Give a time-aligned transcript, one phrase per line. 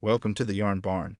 [0.00, 1.16] Welcome to the Yarn Barn.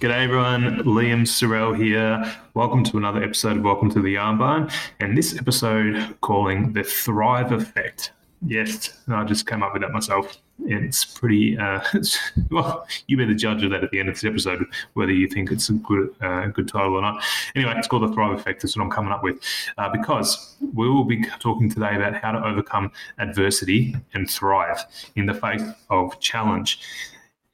[0.00, 2.32] G'day everyone, Liam Sorrell here.
[2.54, 4.70] Welcome to another episode of Welcome to the Yarn Barn,
[5.00, 8.12] and this episode calling the Thrive Effect.
[8.46, 10.40] Yes, I just came up with that myself.
[10.66, 12.18] It's pretty, uh, it's,
[12.50, 14.64] well, you be the judge of that at the end of this episode,
[14.94, 17.22] whether you think it's a good, uh, good title or not.
[17.54, 18.62] Anyway, it's called the Thrive Effect.
[18.62, 19.40] That's what I'm coming up with
[19.78, 24.84] uh, because we will be talking today about how to overcome adversity and thrive
[25.16, 26.80] in the face of challenge.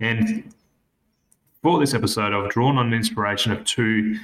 [0.00, 0.52] And
[1.62, 4.18] for this episode, I've drawn on the inspiration of two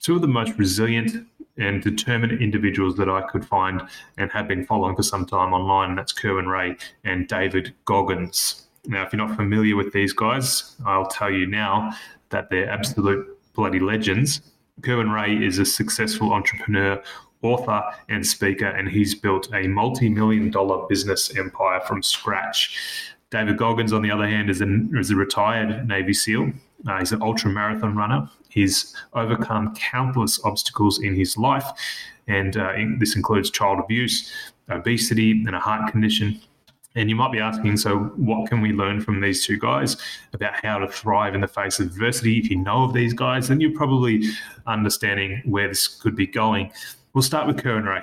[0.00, 1.26] two of the most resilient
[1.58, 3.82] and determined individuals that I could find
[4.16, 5.90] and have been following for some time online.
[5.90, 8.66] And that's Kerwin Rae and David Goggins.
[8.86, 11.92] Now, if you're not familiar with these guys, I'll tell you now
[12.30, 14.40] that they're absolute bloody legends.
[14.82, 17.02] Kerwin Rae is a successful entrepreneur,
[17.42, 23.14] author, and speaker, and he's built a multi million dollar business empire from scratch.
[23.30, 26.52] David Goggins, on the other hand, is, is a retired Navy SEAL.
[26.86, 28.30] Uh, he's an ultra marathon runner.
[28.48, 31.66] He's overcome countless obstacles in his life,
[32.26, 34.32] and uh, in, this includes child abuse,
[34.70, 36.40] obesity, and a heart condition.
[36.94, 39.96] And you might be asking, so what can we learn from these two guys
[40.32, 42.38] about how to thrive in the face of adversity?
[42.38, 44.24] If you know of these guys, then you're probably
[44.66, 46.72] understanding where this could be going.
[47.12, 48.02] We'll start with Kerwin Rae.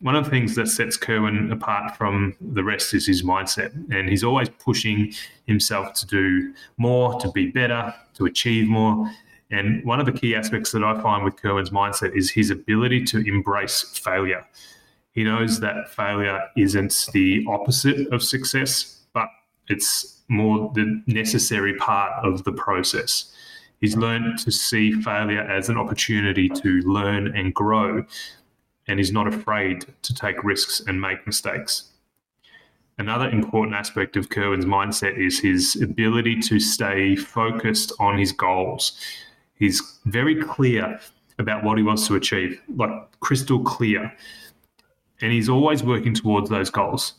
[0.00, 3.72] one of the things that sets Kerwin apart from the rest is his mindset.
[3.92, 5.12] And he's always pushing
[5.46, 9.10] himself to do more, to be better, to achieve more.
[9.50, 13.04] And one of the key aspects that I find with Kerwin's mindset is his ability
[13.06, 14.46] to embrace failure.
[15.12, 19.28] He knows that failure isn't the opposite of success, but
[19.68, 23.34] it's more the necessary part of the process.
[23.80, 28.04] He's learned to see failure as an opportunity to learn and grow
[28.86, 31.90] and is not afraid to take risks and make mistakes.
[32.98, 39.00] Another important aspect of Kerwin's mindset is his ability to stay focused on his goals.
[39.60, 40.98] He's very clear
[41.38, 42.90] about what he wants to achieve, like
[43.20, 44.12] crystal clear.
[45.22, 47.14] And he's always working towards those goals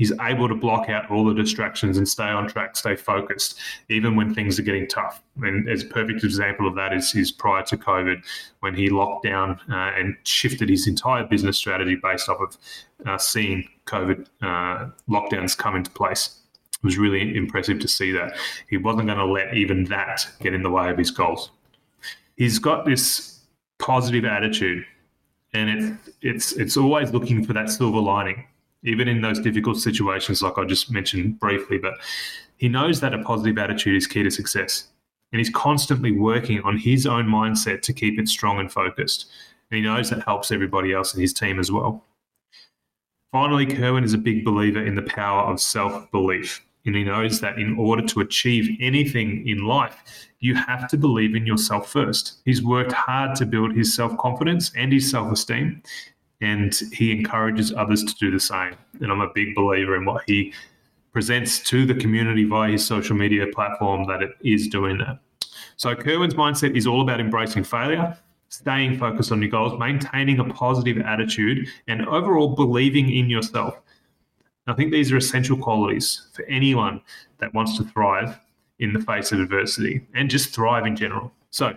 [0.00, 4.16] he's able to block out all the distractions and stay on track, stay focused, even
[4.16, 5.22] when things are getting tough.
[5.42, 8.24] And as a perfect example of that is, is prior to COVID,
[8.60, 12.56] when he locked down uh, and shifted his entire business strategy based off of
[13.06, 16.38] uh, seeing COVID uh, lockdowns come into place.
[16.78, 18.38] It was really impressive to see that.
[18.70, 21.50] He wasn't going to let even that get in the way of his goals.
[22.40, 23.44] He's got this
[23.78, 24.84] positive attitude
[25.52, 28.46] and it, it's it's always looking for that silver lining
[28.82, 31.78] even in those difficult situations, like I just mentioned briefly.
[31.78, 31.94] But
[32.56, 34.88] he knows that a positive attitude is key to success.
[35.32, 39.30] And he's constantly working on his own mindset to keep it strong and focused.
[39.70, 42.04] And he knows that helps everybody else in his team as well.
[43.30, 46.64] Finally, Kerwin is a big believer in the power of self belief.
[46.86, 47.80] And he knows that in mm-hmm.
[47.80, 50.02] order to achieve anything in life,
[50.38, 52.38] you have to believe in yourself first.
[52.44, 55.82] He's worked hard to build his self confidence and his self esteem
[56.40, 58.74] and he encourages others to do the same.
[59.00, 60.52] And I'm a big believer in what he
[61.12, 65.18] presents to the community via his social media platform that it is doing that.
[65.76, 68.16] So Kerwin's mindset is all about embracing failure,
[68.48, 73.80] staying focused on your goals, maintaining a positive attitude, and overall believing in yourself.
[74.66, 77.00] I think these are essential qualities for anyone
[77.38, 78.38] that wants to thrive
[78.78, 81.32] in the face of adversity and just thrive in general.
[81.50, 81.74] So,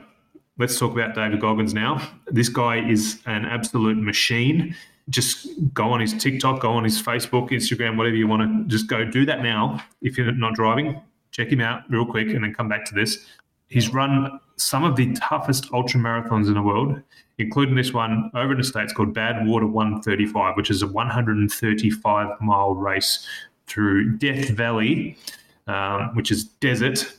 [0.57, 2.07] let's talk about David Goggins now.
[2.27, 4.75] This guy is an absolute machine.
[5.09, 8.87] Just go on his TikTok, go on his Facebook, Instagram, whatever you want to just
[8.87, 9.83] go do that now.
[10.01, 11.01] If you're not driving,
[11.31, 13.25] check him out real quick and then come back to this.
[13.73, 17.01] He's run some of the toughest ultra marathons in the world,
[17.39, 22.75] including this one over in the States called Badwater 135, which is a 135 mile
[22.75, 23.27] race
[23.65, 25.17] through Death Valley,
[25.65, 27.17] um, which is desert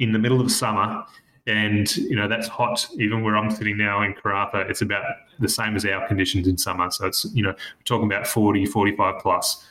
[0.00, 1.04] in the middle of summer.
[1.46, 2.88] And you know that's hot.
[2.98, 5.04] Even where i'm sitting now in karratha it's about
[5.38, 6.90] the same as our conditions in summer.
[6.90, 9.64] So it's you know we're talking about 40 45 plus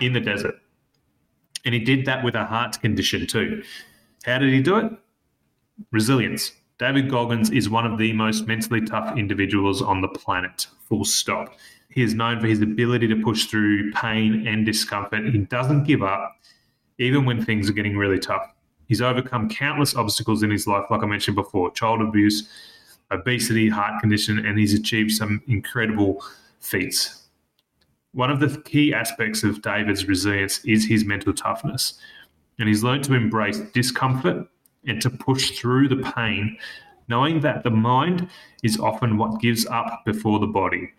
[0.00, 0.56] in the desert.
[1.64, 3.62] And he did that with a heart condition too.
[4.24, 4.92] How did he do it
[5.90, 11.04] resilience david goggins is one of the most mentally tough individuals on the planet full
[11.04, 11.54] stop
[11.90, 16.02] he is known for his ability to push through pain and discomfort he doesn't give
[16.02, 16.36] up
[16.98, 18.52] even when things are getting really tough
[18.86, 22.48] He's overcome countless obstacles in his life, like I mentioned before child abuse,
[23.10, 26.24] obesity, heart condition, and he's achieved some incredible
[26.60, 27.24] feats.
[28.12, 31.98] One of the key aspects of David's resilience is his mental toughness.
[32.58, 34.46] And he's learned to embrace discomfort
[34.86, 36.56] and to push through the pain,
[37.08, 38.28] knowing that the mind
[38.62, 40.92] is often what gives up before the body.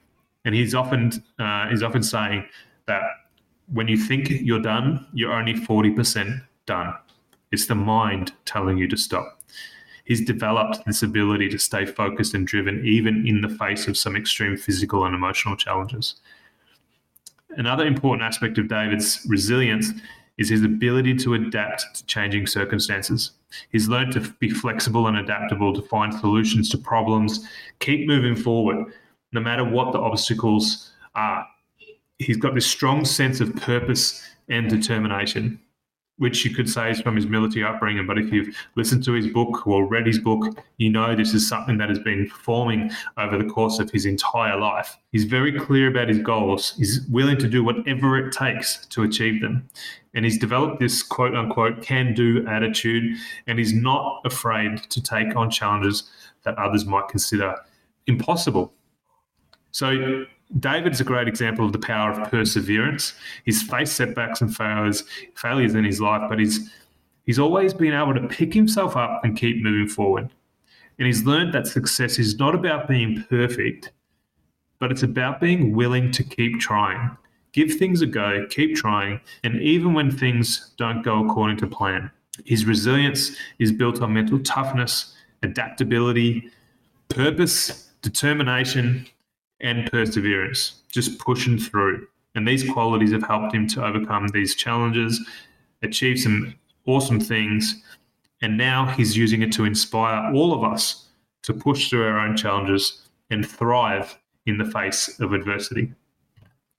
[0.46, 2.46] And he's often uh, he's often saying
[2.88, 3.04] that
[3.72, 6.94] when you think you're done, you're only 40% done.
[7.52, 9.42] It's the mind telling you to stop.
[10.06, 14.16] He's developed this ability to stay focused and driven even in the face of some
[14.16, 16.16] extreme physical and emotional challenges.
[17.58, 19.92] Another important aspect of David's resilience
[20.38, 23.32] is his ability to adapt to changing circumstances.
[23.72, 27.48] He's learned to be flexible and adaptable to find solutions to problems,
[27.80, 28.94] keep moving forward,
[29.32, 31.46] no matter what the obstacles are.
[32.20, 35.60] He's got this strong sense of purpose and determination
[36.18, 38.08] which you could say is from his military upbringing.
[38.08, 41.48] But if you've listened to his book or read his book, you know this is
[41.48, 44.98] something that has been forming over the course of his entire life.
[45.12, 46.74] He's very clear about his goals.
[46.78, 49.70] He's willing to do whatever it takes to achieve them.
[50.14, 53.16] And he's developed this quote unquote can do attitude,
[53.46, 56.10] and he's not afraid to take on challenges
[56.44, 57.56] that others might consider
[58.08, 58.74] impossible.
[59.72, 60.26] So
[60.60, 63.14] David is a great example of the power of perseverance.
[63.44, 65.04] He's faced setbacks and failures,
[65.36, 66.72] failures in his life, but he's
[67.26, 70.30] he's always been able to pick himself up and keep moving forward.
[70.98, 73.92] And he's learned that success is not about being perfect,
[74.80, 77.16] but it's about being willing to keep trying.
[77.52, 82.10] Give things a go, keep trying, and even when things don't go according to plan.
[82.46, 86.52] His resilience is built on mental toughness, adaptability,
[87.10, 89.08] purpose, determination,
[89.62, 92.08] and perseverance, just pushing through.
[92.36, 95.20] And these qualities have helped him to overcome these challenges,
[95.82, 96.54] achieve some
[96.86, 97.82] awesome things.
[98.42, 101.06] And now he's using it to inspire all of us
[101.44, 105.92] to push through our own challenges and thrive in the face of adversity.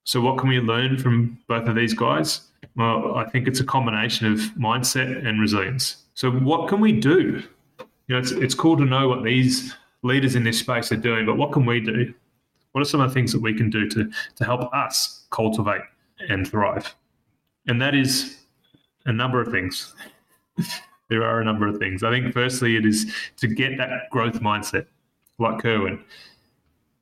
[0.03, 2.41] So, what can we learn from both of these guys?
[2.75, 5.97] Well, I think it's a combination of mindset and resilience.
[6.13, 7.43] So, what can we do?
[8.07, 11.25] You know, it's, it's cool to know what these leaders in this space are doing,
[11.25, 12.13] but what can we do?
[12.71, 15.81] What are some of the things that we can do to, to help us cultivate
[16.27, 16.95] and thrive?
[17.67, 18.39] And that is
[19.05, 19.93] a number of things.
[21.09, 22.03] there are a number of things.
[22.03, 24.85] I think, firstly, it is to get that growth mindset,
[25.39, 26.03] like Kerwin,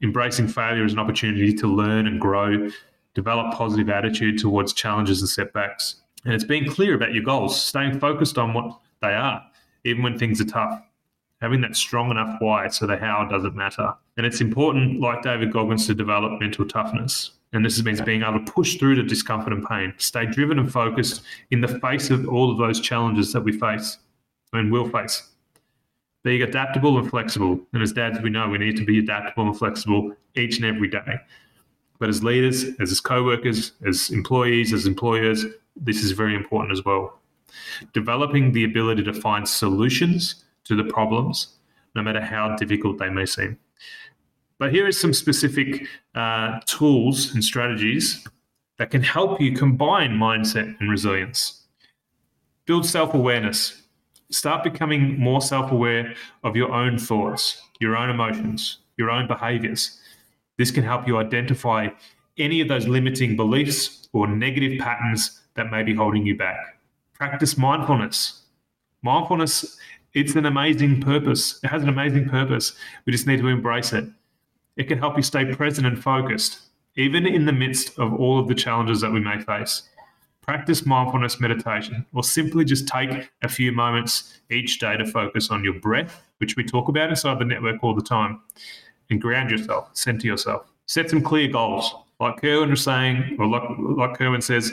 [0.01, 2.69] embracing failure as an opportunity to learn and grow,
[3.13, 5.95] develop positive attitude towards challenges and setbacks.
[6.23, 9.41] And it's being clear about your goals, staying focused on what they are,
[9.83, 10.81] even when things are tough
[11.41, 13.93] having that strong enough why so the how doesn't matter.
[14.17, 17.31] And it's important, like David Goggins, to develop mental toughness.
[17.53, 20.71] And this means being able to push through the discomfort and pain, stay driven and
[20.71, 23.97] focused in the face of all of those challenges that we face
[24.53, 25.29] and will face.
[26.23, 27.59] Being adaptable and flexible.
[27.73, 30.89] And as dads, we know we need to be adaptable and flexible each and every
[30.89, 31.19] day.
[31.99, 35.45] But as leaders, as co workers, as employees, as employers,
[35.75, 37.19] this is very important as well.
[37.93, 41.57] Developing the ability to find solutions to the problems,
[41.95, 43.57] no matter how difficult they may seem.
[44.59, 48.25] But here are some specific uh, tools and strategies
[48.77, 51.63] that can help you combine mindset and resilience.
[52.65, 53.83] Build self awareness.
[54.29, 59.99] Start becoming more self aware of your own thoughts, your own emotions, your own behaviors.
[60.57, 61.87] This can help you identify
[62.37, 66.57] any of those limiting beliefs or negative patterns that may be holding you back.
[67.13, 68.43] Practice mindfulness.
[69.01, 69.77] Mindfulness
[70.13, 71.59] it's an amazing purpose.
[71.63, 72.73] It has an amazing purpose.
[73.05, 74.05] We just need to embrace it.
[74.75, 76.59] It can help you stay present and focused,
[76.95, 79.89] even in the midst of all of the challenges that we may face.
[80.41, 85.63] Practice mindfulness meditation, or simply just take a few moments each day to focus on
[85.63, 88.41] your breath, which we talk about inside the network all the time,
[89.09, 90.65] and ground yourself, center yourself.
[90.85, 91.93] Set some clear goals.
[92.19, 94.71] Like Kerwin was saying, or like, like Kerwin says,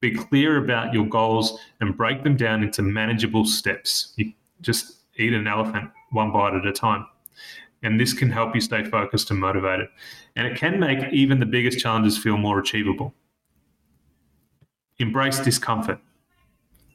[0.00, 4.12] be clear about your goals and break them down into manageable steps.
[4.16, 7.06] You just eat an elephant one bite at a time.
[7.82, 9.88] And this can help you stay focused and motivated.
[10.34, 13.14] And it can make even the biggest challenges feel more achievable.
[14.98, 15.98] Embrace discomfort.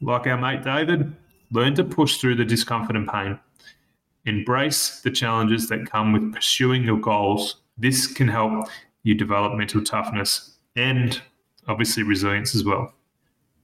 [0.00, 1.14] Like our mate David,
[1.52, 3.38] learn to push through the discomfort and pain.
[4.24, 7.56] Embrace the challenges that come with pursuing your goals.
[7.78, 8.68] This can help
[9.02, 11.20] you develop mental toughness and
[11.68, 12.92] obviously resilience as well.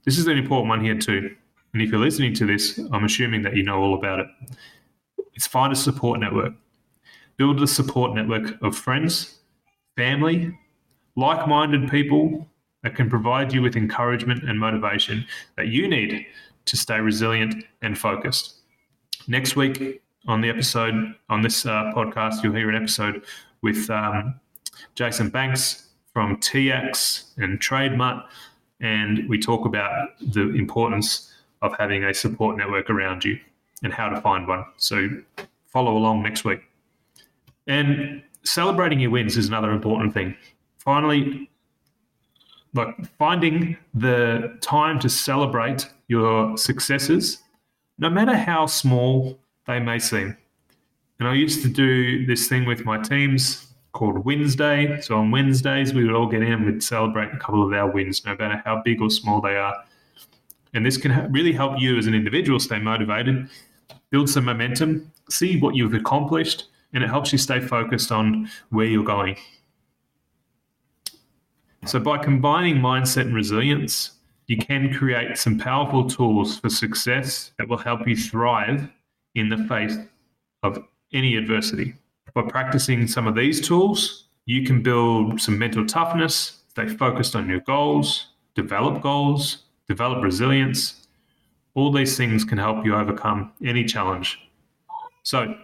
[0.05, 1.35] This is an important one here, too.
[1.73, 4.27] And if you're listening to this, I'm assuming that you know all about it.
[5.33, 6.53] It's find a support network.
[7.37, 9.39] Build a support network of friends,
[9.95, 10.57] family,
[11.15, 12.47] like minded people
[12.83, 15.25] that can provide you with encouragement and motivation
[15.57, 16.25] that you need
[16.65, 18.55] to stay resilient and focused.
[19.27, 23.23] Next week on the episode, on this uh, podcast, you'll hear an episode
[23.61, 24.39] with um,
[24.95, 28.25] Jason Banks from TIACS and TradeMutt,
[28.81, 33.39] and we talk about the importance of having a support network around you.
[33.83, 34.65] and how to find one.
[34.77, 35.09] So
[35.67, 36.61] follow along next week.
[37.67, 40.35] And celebrating your wins is another important thing.
[40.79, 41.49] Finally,
[42.73, 47.39] like finding the time to celebrate your successes,
[47.97, 50.35] no matter how small they may seem.
[51.19, 54.99] And I used to do this thing with my teams called Wednesday.
[55.01, 57.89] So on Wednesdays, we would all get in and we'd celebrate a couple of our
[57.89, 59.75] wins, no matter how big or small they are.
[60.73, 63.49] And this can really help you as an individual stay motivated,
[64.11, 68.85] build some momentum, see what you've accomplished, and it helps you stay focused on where
[68.85, 69.37] you're going.
[71.85, 74.11] So, by combining mindset and resilience,
[74.47, 78.89] you can create some powerful tools for success that will help you thrive
[79.35, 79.95] in the face
[80.63, 80.79] of
[81.13, 81.95] any adversity.
[82.33, 87.47] By practicing some of these tools, you can build some mental toughness, stay focused on
[87.47, 91.07] your goals, develop goals, develop resilience.
[91.73, 94.39] All these things can help you overcome any challenge.
[95.23, 95.55] So,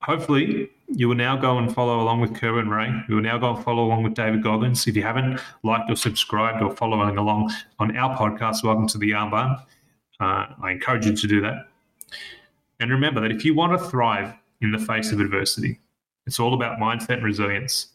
[0.00, 2.92] hopefully, you will now go and follow along with Kerwin Rae.
[3.08, 4.86] You will now go and follow along with David Goggins.
[4.86, 9.08] If you haven't liked or subscribed or following along on our podcast, welcome to the
[9.08, 9.56] Yarn Uh,
[10.20, 11.68] I encourage you to do that.
[12.80, 15.78] And remember that if you want to thrive in the face of adversity,
[16.26, 17.88] it's all about mindset and resilience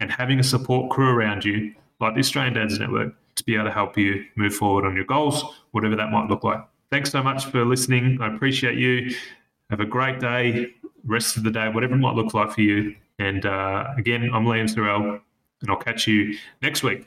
[0.00, 3.64] and having a support crew around you, like the Australian Dads Network, to be able
[3.64, 6.60] to help you move forward on your goals, whatever that might look like.
[6.90, 8.18] Thanks so much for listening.
[8.20, 9.14] I appreciate you.
[9.70, 10.74] Have a great day
[11.04, 12.94] rest of the day, whatever it might look like for you.
[13.18, 15.20] And uh, again, I'm Liam Sorrell,
[15.60, 17.06] and I'll catch you next week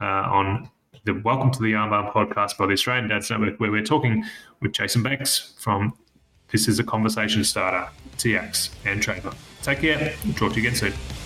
[0.00, 0.70] uh, on
[1.04, 4.24] the Welcome to the Yarn Barn podcast by the Australian Dads Network, where we're talking
[4.60, 5.96] with Jason Banks from
[6.48, 9.36] This is a Conversation Starter, TIACS, and TradeMutt.
[9.62, 10.14] Take care.
[10.24, 11.25] And talk to you again soon.